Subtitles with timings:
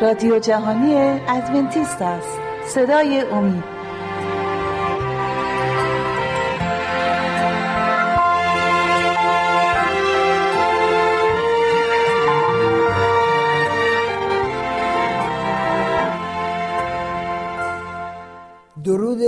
[0.00, 0.94] رادیو جهانی
[1.28, 2.38] ادونتیست است.
[2.66, 3.64] صدای امید.
[18.84, 19.22] درود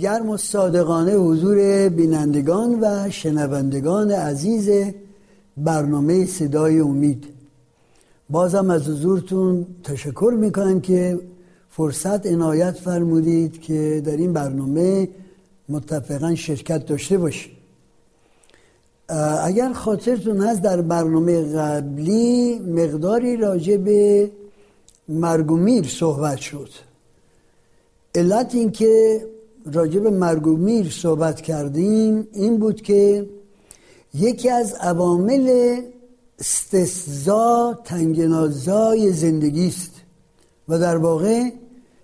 [0.00, 4.70] گرم و صادقانه حضور بینندگان و شنوندگان عزیز
[5.56, 7.39] برنامه صدای امید.
[8.30, 11.20] بازم از حضورتون تشکر می‌کنم که
[11.70, 15.08] فرصت عنایت فرمودید که در این برنامه
[15.68, 17.52] متفقا شرکت داشته باشید
[19.44, 24.30] اگر خاطرتون هست در برنامه قبلی مقداری راجع به
[25.08, 26.68] مرگ صحبت شد.
[28.14, 29.24] علت این که
[29.72, 33.26] راجع به مرگ صحبت کردیم این بود که
[34.14, 35.76] یکی از عوامل
[36.40, 39.90] استثزا تنگنازای زندگی است
[40.68, 41.50] و در واقع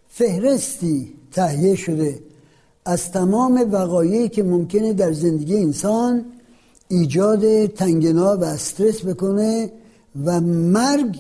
[0.09, 2.21] فهرستی تهیه شده
[2.85, 6.25] از تمام وقایعی که ممکنه در زندگی انسان
[6.89, 9.73] ایجاد تنگنا و استرس بکنه
[10.25, 11.19] و مرگ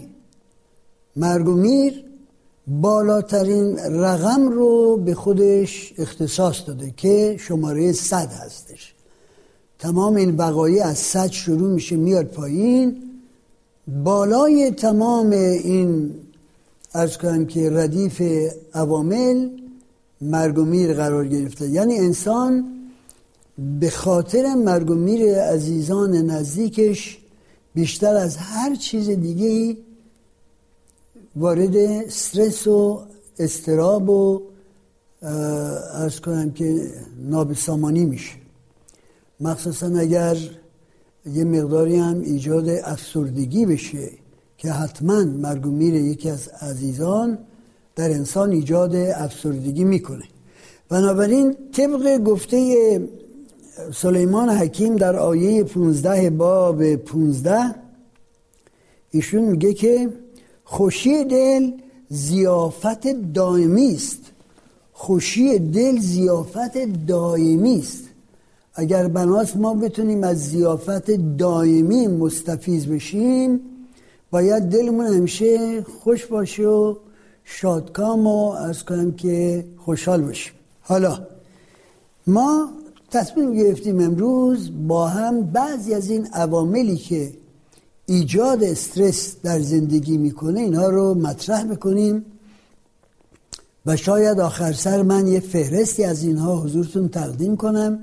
[1.16, 2.04] مرگ و میر
[2.66, 8.94] بالاترین رقم رو به خودش اختصاص داده که شماره صد هستش.
[9.78, 13.05] تمام این وقایع از صد شروع میشه میاد پایین.
[13.86, 16.14] بالای تمام این
[16.92, 18.22] از که ردیف
[18.74, 19.48] عوامل
[20.20, 21.68] مرگ و میر قرار گرفته.
[21.68, 22.64] یعنی انسان
[23.80, 27.18] به خاطر مرگ و میر عزیزان نزدیکش
[27.74, 29.76] بیشتر از هر چیز دیگه
[31.36, 33.02] وارد استرس و
[33.38, 34.42] استراب و
[35.22, 38.32] ارز کنم که نابسامانی میشه.
[39.40, 40.36] مخصوصا اگر
[41.34, 44.10] یه مقداری هم ایجاد افسردگی بشه
[44.58, 47.38] که حتما مرگ و میر یکی از عزیزان
[47.96, 50.24] در انسان ایجاد افسردگی می‌کنه.
[50.88, 53.08] بنابراین طبق گفته
[53.94, 57.74] سلیمان حکیم در آیه 15 باب 15
[59.10, 60.08] ایشون میگه که
[60.64, 61.72] خوشی دل
[62.08, 64.20] زیافت دائمی است.
[64.92, 68.05] خوشی دل زیافت دائمی است.
[68.78, 73.60] اگر بناس ما بتونیم از زیافت دائمی مستفیز بشیم
[74.30, 76.94] باید دلمون همیشه خوش باشه و
[77.44, 81.26] شادکام و از کنم که خوشحال باشیم حالا
[82.26, 82.68] ما
[83.10, 87.32] تصمیم گرفتیم امروز با هم بعضی از این عواملی که
[88.06, 92.24] ایجاد استرس در زندگی می‌کنه اینها رو مطرح بکنیم
[93.86, 97.98] و شاید آخر سر من یه فهرستی از اینها حضورتون تقدیم کنم.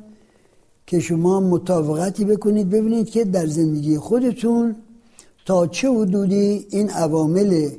[0.88, 4.76] که شما مطابقتی بکنید ببینید که در زندگی خودتون
[5.46, 7.70] تا چه حدودی این عوامل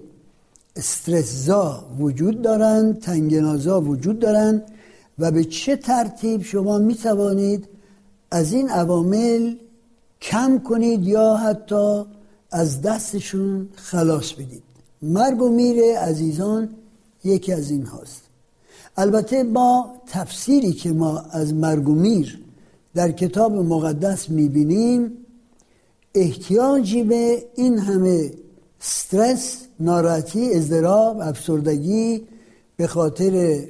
[0.76, 4.62] استرسزا وجود دارند تنگنازا وجود دارند
[5.18, 7.68] و به چه ترتیب شما می توانید
[8.30, 9.54] از این عوامل
[10.20, 12.02] کم کنید یا حتی
[12.50, 14.62] از دستشون خلاص بدید.
[15.02, 16.68] مرگ و میر عزیزان
[17.24, 18.22] یکی از این هاست
[18.96, 22.43] البته با تفسیری که ما از مرگ و میر
[22.94, 25.12] در کتاب مقدس می‌بینیم
[26.14, 28.30] احتیاجی به این همه
[28.80, 32.22] استرس ناراحتی ازدراب افسردگی
[32.76, 33.64] به خاطر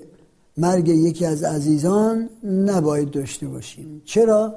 [0.56, 4.02] مرگ یکی از عزیزان نباید داشته باشیم.
[4.04, 4.54] چرا؟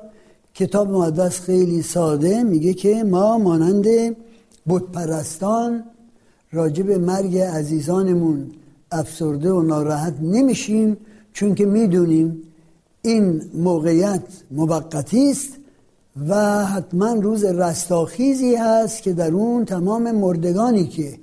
[0.54, 3.88] کتاب مقدس خیلی ساده میگه که ما مانند
[4.68, 5.84] بتپرستان
[6.52, 8.52] راجع به مرگ عزیزانمون
[8.92, 10.98] افسرده و ناراحت نمیشیم
[11.34, 12.42] چون که می‌دونیم
[13.08, 15.50] این موقعیت موقتی است
[16.28, 21.20] و حتما روز رستاخیزی هست که در اون تمام مردگانی که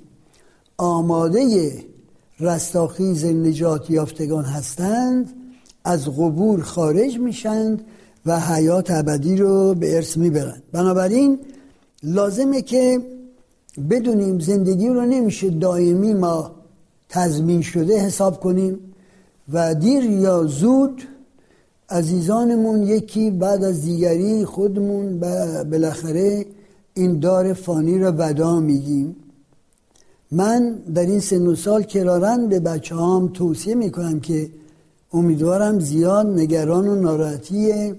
[0.77, 1.73] آماده
[2.39, 5.33] رستاخیز نجات یافتگان هستند
[5.83, 7.81] از قبور خارج میشند
[8.25, 10.63] و حیات ابدی رو به ارث می‌برند.
[10.71, 11.39] بنابراین
[12.03, 13.01] لازمه که
[13.89, 16.51] بدونیم زندگی رو نمیشه دائمی ما
[17.09, 18.79] تضمین شده حساب کنیم
[19.53, 21.01] و دیر یا زود
[21.89, 25.19] عزیزانمون یکی بعد از دیگری خودمون
[25.69, 26.45] بالاخره
[26.93, 29.15] این دار فانی را ودا میگیم.
[30.31, 34.49] من در این سن و سال کرارن به بچه هام توصیه می‌کنم که
[35.13, 37.93] امیدوارم زیاد نگران و ناراحتی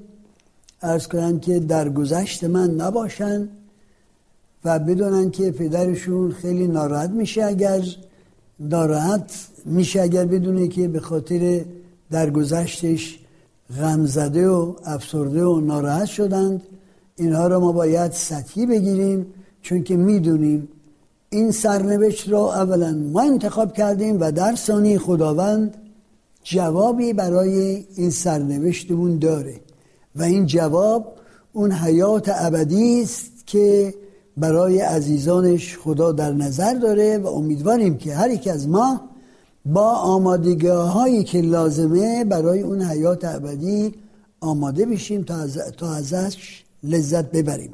[0.82, 3.48] ارز کنم که در گذشت من نباشن
[4.64, 7.82] و بدونن که پدرشون خیلی ناراحت میشه اگر
[8.60, 9.32] ناراحت
[9.64, 11.64] میشه اگر بدونه که به خاطر
[12.10, 13.18] درگذشتش
[13.80, 16.62] غمزده و افسرده و ناراحت شدند.
[17.16, 19.26] اینها را ما باید سطحی بگیریم
[19.62, 20.68] چون که می‌دونیم
[21.30, 25.76] این سرنوشت را اولا ما انتخاب کردیم و در ثانی خداوند
[26.42, 29.60] جوابی برای این سرنوشتمون داره.
[30.16, 31.12] و این جواب
[31.52, 33.94] اون حیات ابدی است که
[34.36, 39.00] برای عزیزانش خدا در نظر داره و امیدواریم که هر یک از ما
[39.66, 43.94] با آمادگی هایی که لازمه برای اون حیات ابدی
[44.40, 47.72] آماده بشیم تا, از، تا ازش لذت ببریم.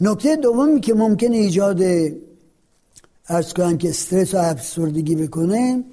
[0.00, 1.82] نکته دومی که ممکن ایجاد
[3.28, 5.84] ارز کنم که استرس و افسردگی بکنه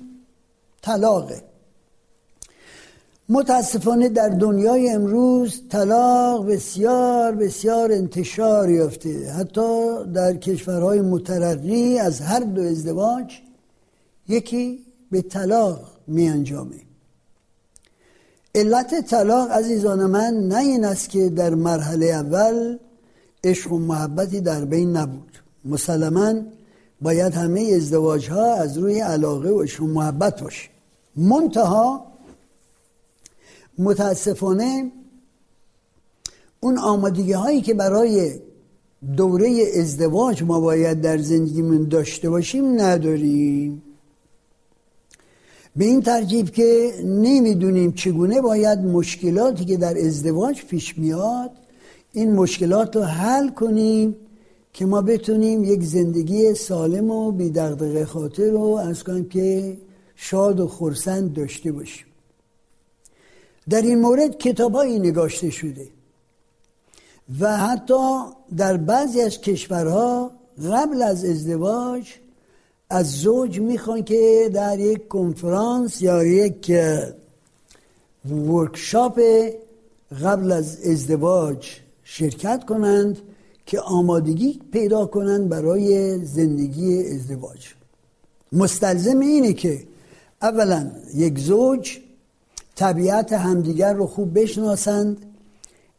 [0.82, 1.42] طلاقه.
[3.30, 9.32] متاسفانه در دنیای امروز طلاق بسیار بسیار انتشار یافته.
[9.32, 13.47] حتی در کشورهای مترقی از هر دو ازدواج
[14.28, 16.88] یکی به طلاق می انجامه
[18.56, 22.78] علت طلاق عزیزان من نه این است که در مرحله اول
[23.44, 25.38] عشق و محبتی در بین نبود.
[25.66, 26.34] مسلما
[27.02, 30.70] باید همه ازدواج ها از روی علاقه و عشق و محبت باشه.
[31.16, 32.06] منتها
[33.78, 34.92] متاسفانه
[36.60, 38.40] اون آمادگی هایی که برای
[39.18, 43.84] دوره ازدواج ما باید در زندگیمون داشته باشیم نداریم.
[45.78, 51.52] به این ترجیب که نمی‌دونیم چگونه باید مشکلاتی که در ازدواج پیش میاد
[52.14, 54.16] این مشکلات رو حل کنیم
[54.74, 59.78] که ما بتونیم یک زندگی سالم و بی دغدغه خاطر رو از کنیم که
[60.16, 62.06] شاد و خورسند داشته باشیم.
[63.70, 65.88] در این مورد کتابایی نگاشته شده
[67.40, 68.20] و حتی
[68.58, 70.32] در بعضی از کشورها
[70.72, 72.08] قبل از ازدواج
[72.90, 76.72] از زوج می‌خوان که در یک کنفرانس یا یک
[78.30, 79.22] ورکشاپ
[80.24, 81.68] قبل از ازدواج
[82.04, 83.18] شرکت کنند
[83.66, 87.68] که آمادگی پیدا کنند برای زندگی ازدواج.
[88.52, 89.84] مستلزم اینه که
[90.42, 91.98] اولا یک زوج
[92.76, 95.18] طبیعت همدیگر رو خوب بشناسند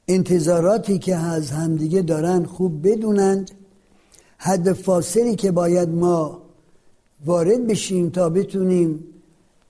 [0.09, 3.51] انتظاراتی که از همدیگه دارن خوب بدونند
[4.39, 6.48] حد فاصلی که باید ما
[7.27, 9.05] وارد بشیم تا بتونیم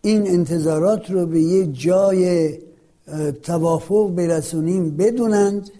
[0.02, 2.52] این انتظارات رو به یه جای
[3.42, 5.70] توافق برسونیم بدونند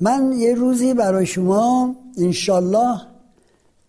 [0.00, 3.00] من یه روزی برای شما انشالله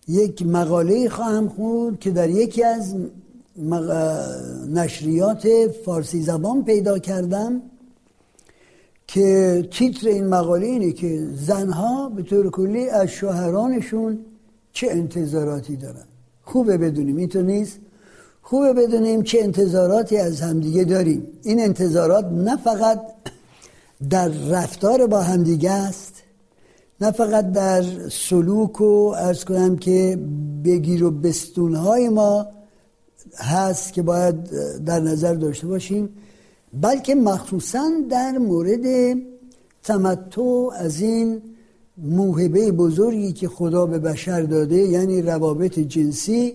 [0.08, 2.96] یک مقاله خواهم خود که در یکی از
[4.68, 5.48] نشریات
[5.84, 7.62] فارسی زبان پیدا کردم
[9.06, 14.18] که تیتر این مقاله اینه که زنها به طور کلی از شوهرانشون
[14.72, 16.09] چه انتظاراتی دارن.
[16.50, 17.78] خوبه بدونیم اینطور نیست؟
[18.42, 21.26] خوبه بدونیم چه انتظاراتی از همدیگه داریم.
[21.42, 23.00] این انتظارات نه فقط
[24.10, 26.14] در رفتار با همدیگه است
[27.00, 30.18] نه فقط در سلوک و ارز کنم که
[30.64, 32.46] بگیر و بستونهای ما
[33.36, 34.36] هست که باید
[34.84, 36.08] در نظر داشته باشیم
[36.80, 39.16] بلکه مخصوصا در مورد
[39.82, 41.42] تمتع از این
[41.98, 46.54] موهبه بزرگی که خدا به بشر داده یعنی روابط جنسی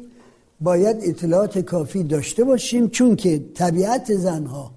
[0.62, 4.72] باید اطلاعات کافی داشته باشیم چون که طبیعت زنها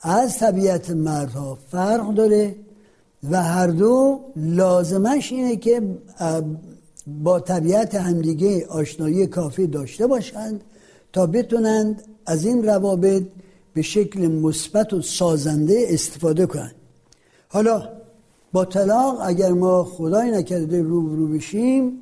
[0.00, 2.54] از طبیعت مردها فرق داره
[3.30, 5.82] و هر دو لازمش اینه که
[7.06, 10.60] با طبیعت همدیگه آشنایی کافی داشته باشند
[11.12, 13.22] تا بتونند از این روابط
[13.74, 16.74] به شکل مثبت و سازنده استفاده کنند.
[17.48, 17.95] حالا
[18.56, 21.92] با طلاق اگر ما خدای نکرده رو بشیم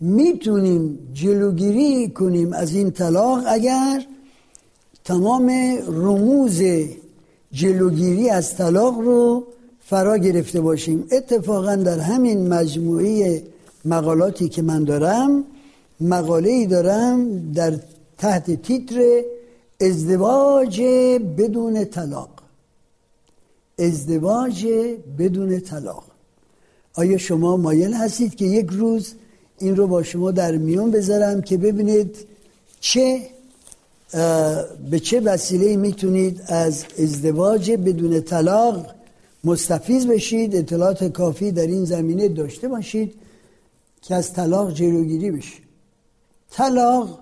[0.00, 4.06] می‌تونیم جلوگیری کنیم از این طلاق اگر
[5.04, 5.50] تمام
[5.88, 6.62] رموز
[7.52, 9.46] جلوگیری از طلاق رو
[9.80, 11.08] فرا گرفته باشیم.
[11.12, 13.42] اتفاقا در همین مجموعه
[13.84, 15.44] مقالاتی که من دارم
[16.00, 17.72] مقاله ای دارم در
[18.18, 19.22] تحت تیتر
[19.80, 20.82] ازدواج
[21.38, 22.35] بدون طلاق.
[23.78, 24.66] ازدواج
[25.18, 26.04] بدون طلاق.
[26.94, 29.14] آیا شما مایل هستید که یک روز
[29.58, 32.16] این رو با شما در میون بذارم که ببینید
[32.80, 33.28] چه
[34.90, 38.86] به چه وسیله می‌تونید از ازدواج بدون طلاق
[39.44, 43.14] مستفیز بشید اطلاعات کافی در این زمینه داشته باشید
[44.02, 45.58] که از طلاق جلوگیری بشه.
[46.50, 47.20] طلاق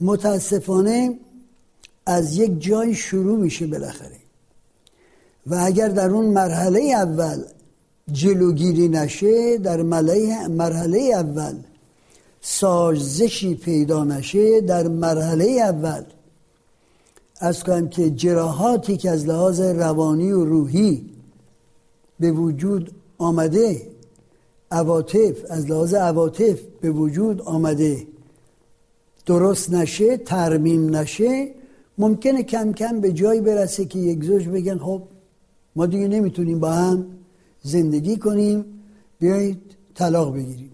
[0.00, 1.18] متاسفانه
[2.06, 4.25] از یک جای شروع میشه بالاخره.
[5.46, 7.42] و اگر در اون مرحله اول
[8.12, 11.54] جلوگیری نشه در مرحله اول
[12.40, 16.04] سازشی پیدا نشه در مرحله اول
[17.40, 21.10] از کنم که جراحاتی که از لحاظ روانی و روحی
[22.20, 23.82] به وجود آمده
[24.70, 28.06] عواطف از لحاظ عواطف به وجود آمده
[29.26, 31.48] درست نشه ترمیم نشه
[31.98, 35.02] ممکنه کم کم به جایی برسه که یک زوج بگن خب
[35.76, 37.06] ما دیگه نمی‌تونیم با هم
[37.62, 38.64] زندگی کنیم
[39.18, 39.60] بیایید
[39.94, 40.70] طلاق بگیریم.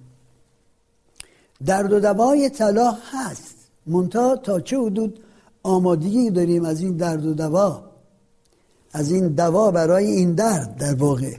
[1.66, 3.54] درد و دوای طلاق هست.
[3.86, 5.20] منتها تا چه حدود
[5.62, 7.84] آمادگی داریم از این درد و دوا
[8.92, 11.34] از این دوا برای این درد در واقع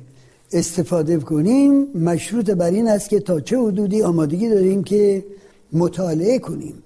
[0.52, 1.88] استفاده کنیم.
[1.96, 5.26] مشروط بر این است که تا چه حدودی آمادگی داریم که
[5.74, 6.84] مطالعه کنیم.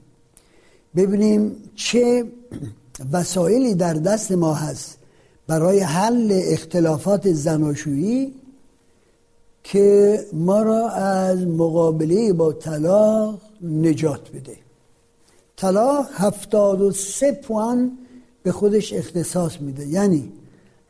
[0.96, 2.26] ببینیم چه
[3.14, 4.98] وسایلی در دست ما هست
[5.48, 8.34] برای حل اختلافات زناشویی
[9.64, 14.58] که ما را از مقابله با طلاق نجات بده.
[15.56, 17.98] طلاق هفتاد و سه پوان
[18.44, 19.88] به خودش اختصاص میده.
[19.88, 20.32] یعنی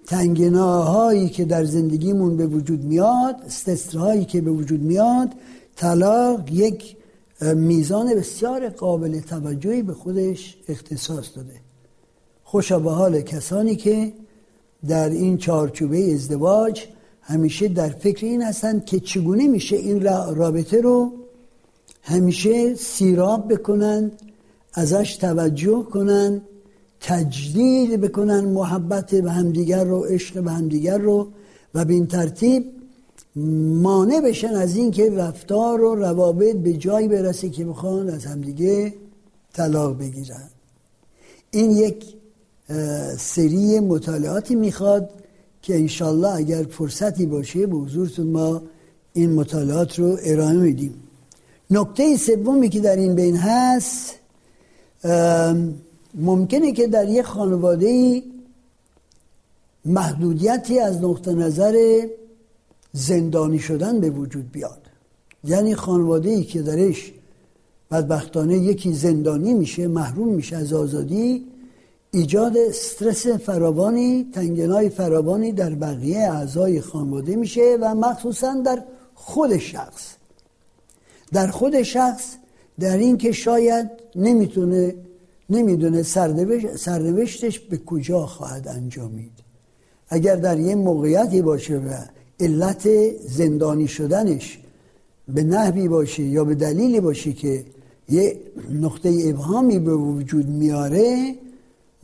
[0.07, 5.29] تنگناهایی که در زندگیمون به وجود میاد استسترهایی که به وجود میاد
[5.75, 6.97] طلاق یک
[7.41, 11.61] میزان بسیار قابل توجهی به خودش اختصاص داده.
[12.43, 14.13] خوشا به حال کسانی که
[14.87, 16.83] در این چارچوبه ازدواج
[17.21, 20.01] همیشه در فکر این هستند که چگونه میشه این
[20.35, 21.11] رابطه رو
[22.01, 24.11] همیشه سیراب بکنند
[24.73, 26.41] ازش توجه کنند
[26.99, 31.27] تجدید بکنن محبت به همدیگر رو عشق به همدیگر رو
[31.73, 32.65] و به این ترتیب
[33.81, 38.93] مانع بشن از اینکه رفتار و روابط به جایی برسه که بخوان از همدیگه
[39.53, 40.49] طلاق بگیرن.
[41.51, 42.16] این یک
[43.17, 45.09] سری مطالعاتی می‌خواد
[45.61, 48.61] که انشالله اگر فرصتی باشه به حضورتون ما
[49.13, 50.93] این مطالعات رو ارائه میدیم.
[51.71, 54.13] نکته سومی که در این بین هست
[56.15, 58.23] ممکنه که در یک خانواده
[59.85, 62.05] محدودیتی از نقطه نظر
[62.93, 64.81] زندانی شدن به وجود بیاد.
[65.43, 67.13] یعنی خانواده ای که درش
[67.91, 71.45] بدبختانه یکی زندانی میشه محروم میشه از آزادی
[72.11, 78.83] ایجاد استرس فراوانی تنگنای فراوانی در بقیه اعضای خانواده میشه و مخصوصا در
[79.15, 80.15] خود شخص.
[81.33, 82.35] در خود شخص
[82.79, 84.95] در این که شاید نمی‌تونه
[85.49, 86.03] نمی‌دونه
[86.75, 89.31] سرنوشتش به کجا خواهد انجامید.
[90.09, 91.93] اگر در یه موقعیتی باشه و
[92.39, 92.89] علت
[93.27, 94.59] زندانی شدنش
[95.27, 97.65] به نحوی باشه یا به دلیلی باشه که
[98.09, 98.39] یه
[98.71, 101.35] نقطه ابهامی به وجود میاره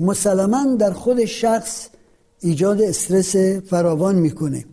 [0.04, 1.88] مسلما در خود شخص
[2.40, 3.36] ایجاد استرس
[3.70, 4.66] فراوان می‌کنه.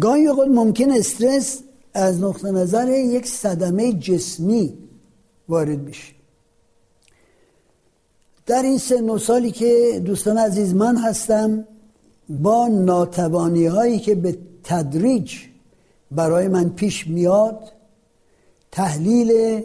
[0.00, 1.60] گاهی اوقات ممکن استرس
[1.94, 4.74] از نقطه نظر یک صدمه جسمی
[5.48, 6.12] وارد بشه.
[8.46, 11.64] در این سن و سالی که دوستان عزیز من هستم
[12.28, 15.34] با ناتوانی هایی که به تدریج
[16.10, 17.72] برای من پیش میاد
[18.72, 19.62] تحلیل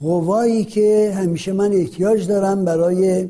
[0.00, 3.28] قوایی که همیشه من احتیاج دارم برای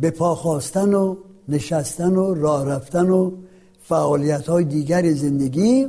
[0.00, 1.16] به پا خواستن و
[1.48, 3.32] نشستن و راه رفتن و
[3.82, 5.86] فعالیت های دیگر زندگی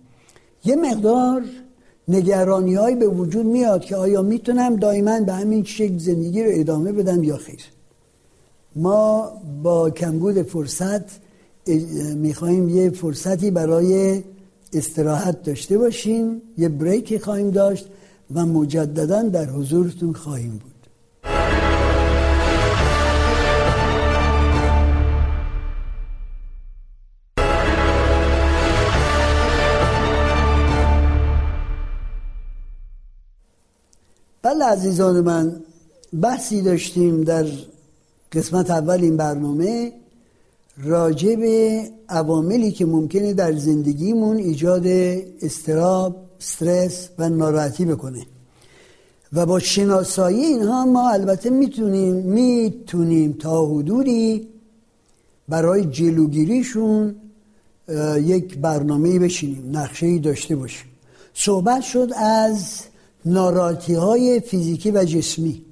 [0.64, 1.42] یه مقدار
[2.08, 7.24] نگرانی به وجود میاد که آیا می‌تونم دائما به همین شکل زندگی رو ادامه بدم
[7.24, 7.60] یا خیر؟
[8.76, 11.28] ما با کمبود فرصت
[12.16, 14.24] می‌خواهیم یه فرصتی برای
[14.72, 17.86] استراحت داشته باشیم یه بریکی خواهیم داشت
[18.34, 20.67] و مجددا در حضورتون خواهیم بود.
[34.48, 35.60] بله عزیزان من
[36.22, 37.46] بحثی داشتیم در
[38.32, 39.92] قسمت اول این برنامه
[40.84, 44.86] راجع به عواملی که ممکنه در زندگیمون ایجاد
[45.42, 48.26] استراب، استرس و ناراحتی بکنه.
[49.32, 54.48] و با شناسایی اینها ما البته می‌تونیم می‌تونیم تا حدودی
[55.48, 57.14] برای جلوگیریشون
[58.16, 60.86] یک برنامه بشینیم نقشه داشته باشیم.
[61.34, 62.80] صحبت شد از
[63.24, 65.64] ناراحتی های فیزیکی و جسمی.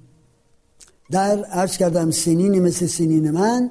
[1.11, 3.71] در عرض کردم سنین مثل سنین من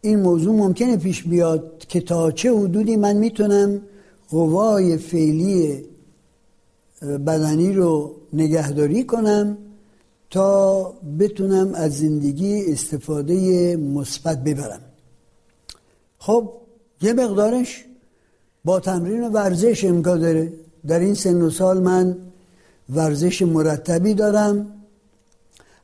[0.00, 3.80] این موضوع ممکنه پیش بیاد که تا چه حدودی من می‌تونم
[4.28, 5.84] قوای فعلی
[7.02, 9.58] بدنی رو نگهداری کنم
[10.30, 10.82] تا
[11.18, 14.80] بتونم از زندگی استفاده مثبت ببرم.
[16.18, 16.52] خب
[17.02, 17.84] یه مقدارش
[18.64, 20.52] با تمرین ورزش امکان داره.
[20.86, 22.16] در این سن و سال من
[22.90, 24.66] ورزش مرتبی دارم.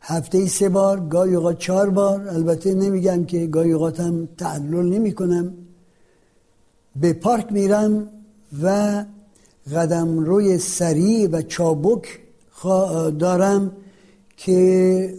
[0.00, 2.28] هفته سه بار گاهی اوقات چهار بار.
[2.28, 5.54] البته نمیگم که گاهی اوقاتم تعلل نمی کنم
[6.97, 8.09] به پارک میرم
[8.62, 9.04] و
[9.75, 12.21] قدم روی سریع و چابک
[13.19, 13.73] دارم
[14.37, 15.14] که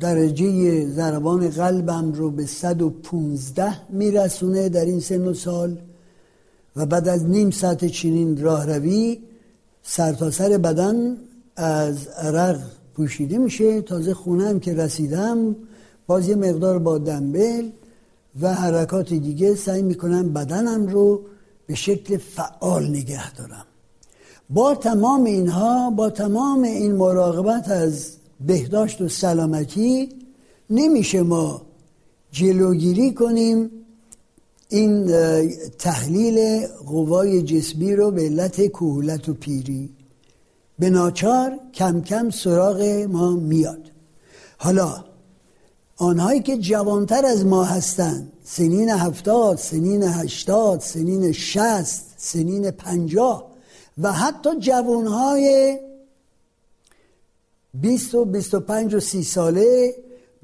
[0.00, 5.78] درجه ضربان قلبم رو به 115 میرسونه در این سن و سال.
[6.76, 9.18] و بعد از نیم ساعت چنین راه روی
[9.86, 11.16] سرتاسر سر بدن
[11.56, 12.60] از عرق
[12.94, 13.82] پوشیده میشه.
[13.82, 15.56] تازه خونم که رسیدم
[16.06, 17.68] باز یه مقدار با دنبل
[18.40, 21.20] و حرکات دیگه سعی می‌کنم بدنم رو
[21.66, 23.64] به شکل فعال نگه دارم.
[24.50, 30.08] با تمام اینها با تمام این مراقبت از بهداشت و سلامتی
[30.70, 31.62] نمیشه ما
[32.32, 33.70] جلوگیری کنیم
[34.68, 35.06] این
[35.78, 39.90] تحلیل قوای جسمی رو به علت کهولت و پیری.
[40.78, 43.90] به ناچار کم کم سراغ ما میاد.
[44.58, 45.04] حالا
[45.96, 53.50] آنهایی که جوانتر از ما هستند سنین هفتاد سنین هشتاد سنین شست سنین پنجاه
[53.98, 55.78] و حتی جوانهای
[57.74, 59.94] بیست و بیست و پنج و سی ساله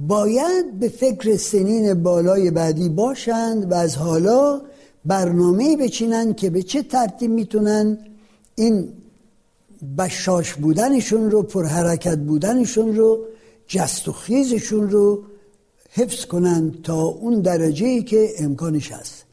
[0.00, 4.60] باید به فکر سنین بالای بعدی باشند و از حالا
[5.04, 7.98] برنامه بچینند که به چه ترتیب می‌تونن
[8.54, 8.88] این
[9.98, 13.24] بشاش بودنشون رو پرحرکت بودنشون رو
[13.66, 15.22] جست و خیزشون رو
[15.90, 19.24] حفظ کنند تا اون درجه ای که امکانش هست.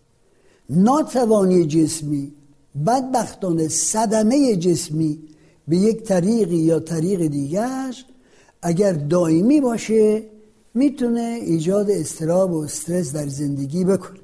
[0.69, 2.31] ناتوانی جسمی
[2.87, 5.19] بدبختانه صدمه جسمی
[5.67, 7.95] به یک طریقی یا طریق دیگر
[8.61, 10.23] اگر دائمی باشه
[10.77, 14.19] می‌تونه ایجاد استراب و استرس در زندگی بکنه.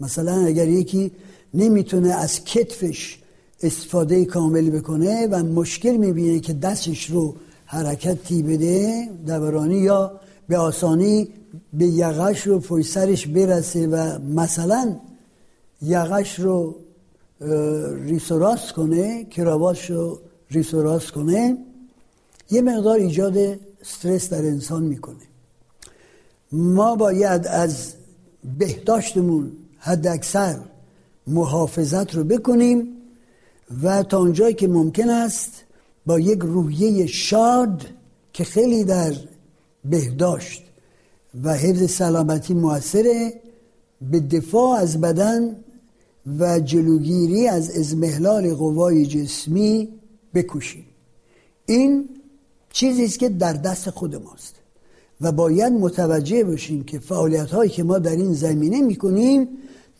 [0.00, 1.12] مثلا اگر یکی
[1.54, 3.18] نمی‌تونه از کتفش
[3.62, 7.34] استفاده کامل بکنه و مشکل می‌بینه که دستش رو
[7.66, 11.28] حرکتی بده دورانی یا به آسانی
[11.72, 14.96] به یقش رو سرش برسه و مثلا
[15.82, 16.74] یقش رو
[18.04, 20.18] ریسوراس کنه کراواتش رو
[20.50, 21.58] ریسوراس کنه
[22.50, 23.36] یه مقدار ایجاد
[23.80, 25.26] استرس در انسان می‌کنه.
[26.52, 27.92] ما باید از
[28.58, 30.58] بهداشتمون حد اکثر
[31.26, 32.88] محافظت رو بکنیم
[33.82, 35.64] و تا اونجایی که ممکن است
[36.06, 37.86] با یک روحیه شاد
[38.32, 39.14] که خیلی در
[39.84, 40.62] بهداشت
[41.44, 43.32] و حفظ سلامتی موثره
[44.10, 45.56] به دفاع از بدن
[46.38, 49.88] و جلوگیری از ازمهلال قوای جسمی
[50.34, 50.84] بکوشیم.
[51.66, 52.08] این
[52.72, 54.54] چیزی است که در دست خود ماست.
[55.20, 59.48] و باید متوجه باشیم که فعالیت هایی که ما در این زمینه می‌کنیم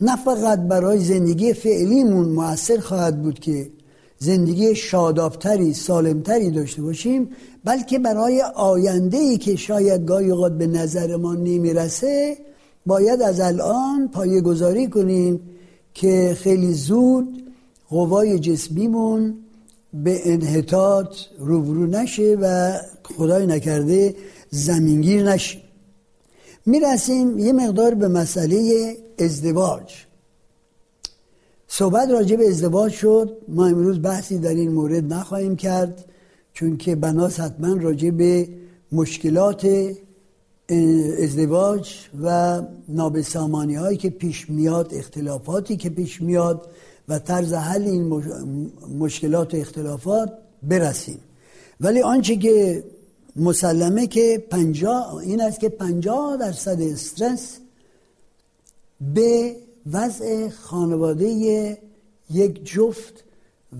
[0.01, 3.69] نه فقط برای زندگی فعلیمون موثر خواهد بود که
[4.19, 7.29] زندگی شادابتری سالمتری داشته باشیم
[7.63, 12.37] بلکه برای آینده ای که شاید گاهی اوقات به نظر ما نمی‌رسه
[12.85, 15.39] باید از الان پایه گذاری کنیم
[15.93, 17.43] که خیلی زود
[17.89, 19.35] قوای جسمیمون
[19.93, 24.15] به انحطاط روبرو نشه و خدای نکرده
[24.49, 25.61] زمینگیر نشه.
[26.65, 29.93] می‌رسیم یه مقدار به مسئله ازدواج.
[31.67, 33.37] صحبت راجع به ازدواج شد.
[33.47, 36.05] ما امروز بحثی در این مورد نخواهیم کرد
[36.53, 38.49] چون که بناس حتما راجع به
[38.91, 39.67] مشکلات
[41.23, 46.67] ازدواج و نابسامانی هایی که پیش میاد اختلافاتی که پیش میاد
[47.07, 48.03] و طرز حل این
[48.99, 51.19] مشکلات و اختلافات برسیم.
[51.81, 52.83] ولی آنچه که
[53.35, 57.57] مسلمه که پنجا این است که پنجاه درصد استرس
[59.01, 59.55] به
[59.91, 61.27] وضع خانواده
[62.29, 63.23] یک جفت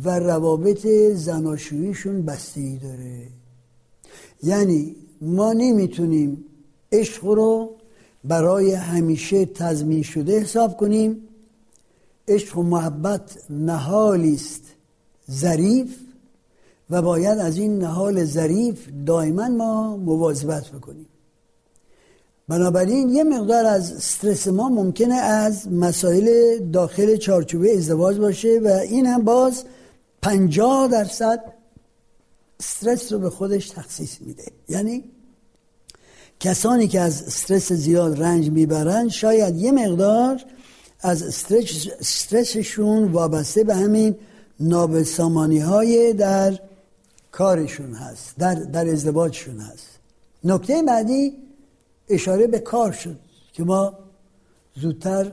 [0.03, 3.27] و روابط زناشوییشون بستگی داره.
[4.43, 6.45] یعنی ما نمی‌تونیم
[6.91, 7.71] عشق رو
[8.23, 11.26] برای همیشه تضمین شده حساب کنیم.
[12.27, 14.61] عشق و محبت نهالی است
[15.31, 15.95] ظریف
[16.89, 21.05] و باید از این نهال ظریف دائما ما مواظبت بکنیم.
[22.47, 29.05] بنابراین یه مقدار از استرس ما ممکنه از مسائل داخل چارچوبه ازدواج باشه و این
[29.05, 29.63] هم باز
[30.21, 31.53] پنجاه درصد
[32.59, 34.45] استرس رو به خودش تخصیص میده.
[34.69, 35.03] یعنی
[36.39, 40.41] کسانی که از استرس زیاد رنج می‌برن شاید یه مقدار
[41.01, 44.15] از استرس استرسشون وابسته به همین
[44.59, 46.59] نابسامانی های در
[47.31, 49.87] کارشون هست در, در ازدواجشون هست.
[50.43, 51.33] نکته بعدی
[52.09, 53.19] اشاره به کار شد
[53.53, 53.93] که ما
[54.75, 55.31] زودتر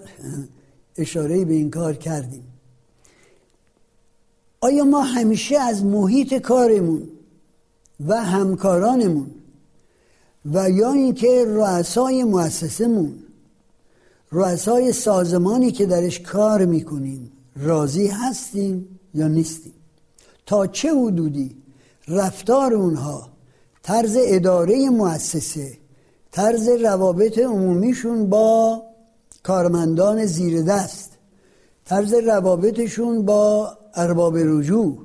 [0.96, 2.44] اشاره به این کار کردیم.
[4.60, 7.08] آیا ما همیشه از محیط کارمون
[8.06, 9.30] و همکارانمون
[10.52, 13.23] و یا اینکه رؤسای مؤسسمون
[14.36, 19.72] رؤسای سازمانی که درش کار می‌کنیم راضی هستیم یا نیستیم؟
[20.46, 21.56] تا چه حدودی
[22.08, 23.28] رفتار اونها
[23.82, 25.78] طرز اداره مؤسسه
[26.30, 28.82] طرز روابط عمومیشون با
[29.42, 31.10] کارمندان زیر دست
[31.84, 34.98] طرز روابطشون با ارباب رجوع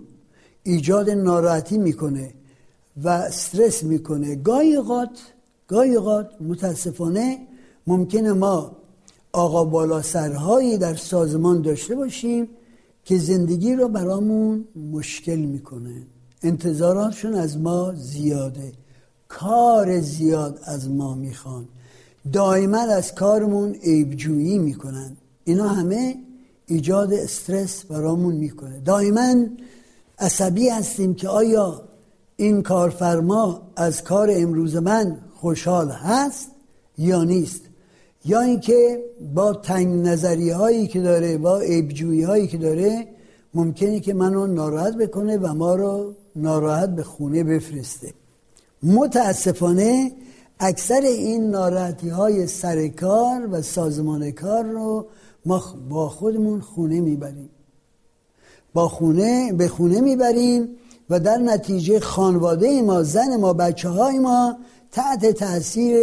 [0.64, 2.34] ایجاد ناراحتی می‌کنه
[3.04, 5.20] و استرس می‌کنه گاهی اوقات
[5.68, 7.48] گاهی اوقات متاسفانه
[7.88, 8.79] ممکنه ما
[9.32, 12.48] آقا بالا سرهایی در سازمان داشته باشیم
[13.06, 16.04] که زندگی رو برامون مشکل می‌کنه.
[16.44, 18.72] انتظاراتشون از ما زیاده.
[19.28, 21.68] کار زیاد از ما می‌خوان.
[22.34, 25.18] دائما از کارمون عیبجویی می‌کنن.
[25.44, 26.16] اینا همه
[26.66, 28.80] ایجاد استرس برامون می‌کنه.
[28.80, 29.46] دائما
[30.20, 31.82] عصبی هستیم که آیا
[32.36, 36.50] این کارفرما از کار امروز من خوشحال هست
[36.98, 37.62] یا نیست.
[38.26, 39.04] یا اینکه
[39.36, 43.08] با تنگ نظری هایی که داره با عیبجویی هایی که داره
[43.54, 48.14] ممکنه که منو ناراحت بکنه و ما رو ناراحت به خونه بفرسته.
[48.84, 50.12] متاسفانه
[50.60, 55.06] اکثر این ناراحتی های سر کار و سازمان کار رو
[55.46, 57.50] ما با خودمون خونه می‌بریم.
[58.74, 60.70] با خونه به خونه می‌بریم
[61.10, 64.58] و در نتیجه خانواده ما زن ما بچه های ما
[64.92, 65.98] تحت تاثیر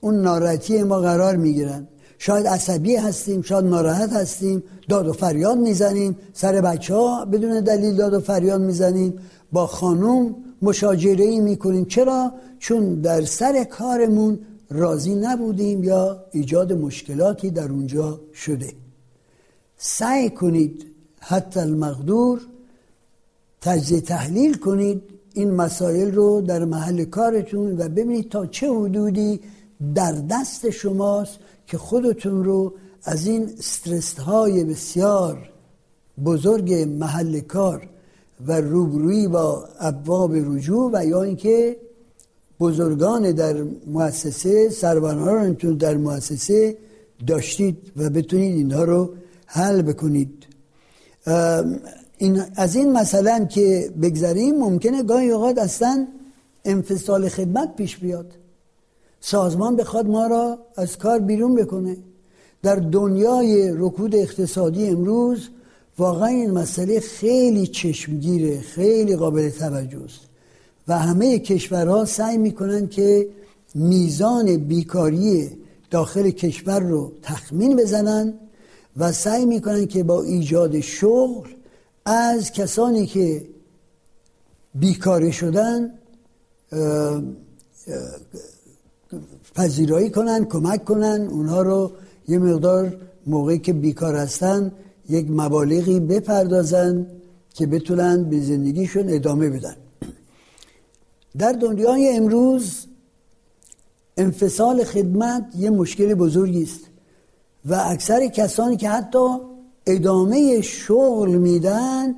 [0.00, 1.88] اون ناراحتی ما قرار می‌گیرن.
[2.18, 4.62] شاید عصبی هستیم شاید ناراحت هستیم.
[4.88, 6.16] داد و فریاد می‌زنیم.
[6.32, 9.14] سر بچه ها بدون دلیل داد و فریاد می‌زنیم.
[9.52, 11.84] با خانوم مشاجره ای می‌کنیم.
[11.84, 14.38] چرا؟ چون در سر کارمون
[14.70, 18.72] راضی نبودیم یا ایجاد مشکلاتی در اونجا شده.
[19.76, 20.86] سعی کنید
[21.20, 22.40] حتی المقدور
[23.60, 25.02] تجزیه تحلیل کنید.
[25.34, 29.40] این مسائل رو در محل کارتون و ببینید تا چه حدودی
[29.94, 35.50] در دست شماست که خودتون رو از این استرس های بسیار
[36.24, 37.88] بزرگ محل کار
[38.46, 41.76] و روبرویی با ابواب رجوع و یا اینکه
[42.60, 46.76] بزرگان در مؤسسه سروران رو در مؤسسه
[47.26, 49.14] داشتید و بتونید اینها رو
[49.46, 50.46] حل بکنید.
[52.18, 56.06] این از این مثلا که بگذریم ممکنه گاهی اوقات اصلا
[56.64, 58.37] انفصال خدمت پیش بیاد.
[59.20, 61.96] سازمان بخواد ما را از کار بیرون بکنه.
[62.62, 65.48] در دنیای رکود اقتصادی امروز
[65.98, 70.20] واقعا این مسئله خیلی چشمگیره خیلی قابل توجه است.
[70.88, 73.28] و همه کشورها سعی می‌کنن که
[73.74, 75.50] میزان بیکاری
[75.90, 78.34] داخل کشور رو تخمین بزنن
[78.96, 81.48] و سعی می‌کنن که با ایجاد شغل
[82.04, 83.46] از کسانی که
[84.74, 85.90] بیکاری شدن
[89.54, 91.92] پذیرایی کنن کمک کنن اونها رو
[92.28, 94.72] یه مقدار موقعی که بیکار هستن
[95.08, 97.06] یک مبالغی بپردازن
[97.54, 99.76] که بتونن به زندگیشون ادامه بدن.
[101.38, 102.86] در دنیای امروز
[104.16, 106.80] انفصال خدمت یه مشکل بزرگی است
[107.64, 109.28] و اکثر کسانی که حتی
[109.86, 112.14] ادامه شغل میدن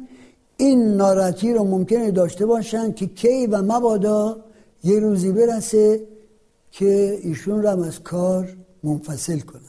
[0.57, 4.37] این ناراحتی رو ممکنه داشته باشن که کی و مبادا
[4.85, 6.01] یه روزی برسه
[6.73, 9.61] که ایشون رو از کار منفصل کنن.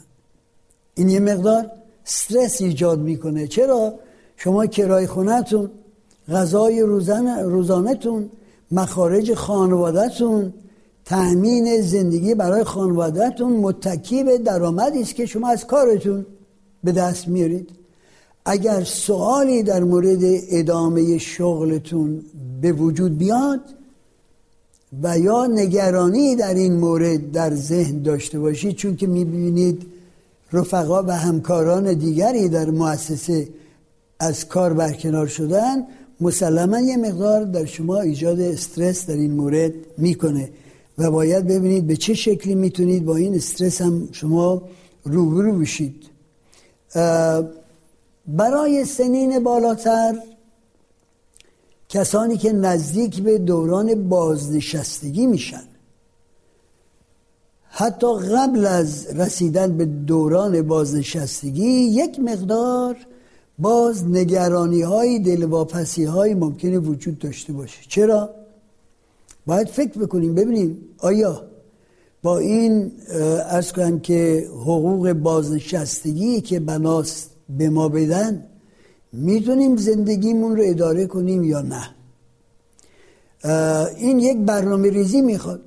[0.95, 1.71] این یه مقدار
[2.05, 3.47] استرس ایجاد می‌کنه.
[3.47, 3.93] چرا؟
[4.37, 5.69] شما کرای خونتون
[6.29, 8.29] غذای روزانه روزانهتون
[8.71, 10.53] مخارج خانوادهتون
[11.05, 16.25] تأمین زندگی برای خانوادهتون متکی به درآمدی است که شما از کارتون
[16.83, 17.69] به دست میارید.
[18.45, 22.21] اگر سوالی در مورد ادامه شغلتون
[22.61, 23.59] به وجود بیاد
[25.03, 29.85] و یا نگرانی در این مورد در ذهن داشته باشید چون که می‌بینید
[30.53, 33.47] رفقا و همکاران دیگری در مؤسسه
[34.19, 35.83] از کار برکنار شدن
[36.21, 40.49] مسلما یه مقدار در شما ایجاد استرس در این مورد می‌کنه.
[40.97, 44.61] و باید ببینید به چه شکلی می‌تونید با این استرس هم شما
[45.03, 45.95] روبرو بشید.
[48.27, 50.15] برای سنین بالاتر
[51.91, 55.63] کسانی که نزدیک به دوران بازنشستگی میشن.
[57.69, 62.97] حتی قبل از رسیدن به دوران بازنشستگی یک مقدار
[63.59, 67.79] باز نگرانی های دلواپسی های ممکنه وجود داشته باشه.
[67.87, 68.29] چرا؟
[69.45, 70.35] باید فکر بکنیم.
[70.35, 71.43] ببینیم آیا
[72.23, 72.91] با این
[73.49, 78.43] از کنم که حقوق بازنشستگی که بناست به ما بدن
[79.13, 81.83] می‌تونیم زندگیمون رو اداره کنیم یا نه.
[83.97, 85.61] این یک برنامه ریزی می‌خواد.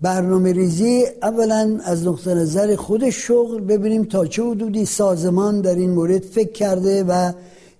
[0.00, 5.90] برنامه ریزی اولا از نقطه نظر خود شغل ببینیم تا چه حدودی سازمان در این
[5.90, 7.32] مورد فکر کرده و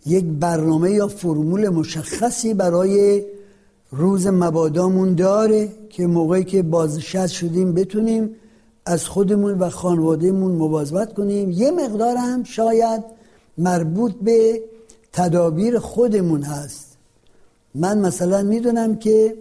[0.06, 3.22] یک برنامه یا فرمول مشخصی برای
[3.92, 8.30] روز مبادامون داره که موقعی که بازنشست شدیم بتونیم
[8.86, 11.50] از خودمون و خانوادهمون مواظبت کنیم.
[11.50, 13.04] یه مقدار هم شاید
[13.58, 14.62] مربوط به
[15.14, 16.96] تدابیر خودمون هست.
[17.74, 19.36] من مثلا می‌دونم که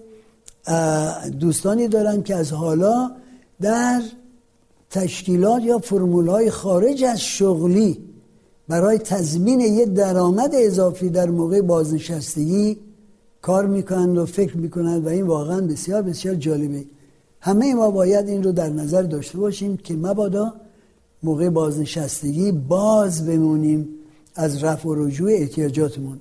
[1.40, 3.12] دوستانی دارن که از حالا
[3.62, 4.02] در
[4.90, 8.00] تشکیلات یا فرمول های خارج از شغلی
[8.68, 12.78] برای تضمین یه درآمد اضافی در موقع بازنشستگی
[13.42, 16.86] کار می‌کنند و فکر می‌کنند و این واقعا بسیار بسیار جالبه.
[17.40, 20.54] همه ما باید این رو در نظر داشته باشیم که مبادا
[21.24, 23.90] موقع بازنشستگی باز بمونیم.
[24.36, 26.20] از رفع و رجوع احتیاجاتمون.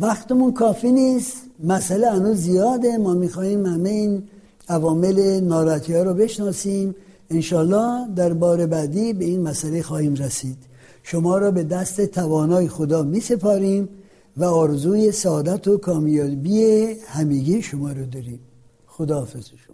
[0.00, 1.36] وقتمون کافی نیست.
[1.64, 2.96] مسئله هنوز زیاده.
[2.96, 4.22] ما میخواییم همه این
[4.68, 6.94] عوامل ناراحتی ها رو بشناسیم.
[7.30, 10.58] انشالله در بار بعدی به این مسئله خواهیم رسید.
[11.02, 13.88] شما را به دست توانای خدا می سپاریم
[14.36, 16.62] و آرزوی سعادت و کامیابی
[17.06, 18.40] همگی شما رو داریم.
[18.86, 19.73] خدا حافظ شما.